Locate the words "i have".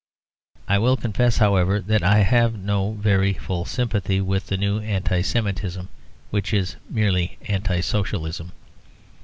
2.01-2.57